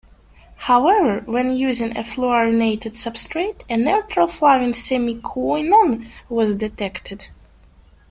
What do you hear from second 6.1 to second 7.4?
was detected.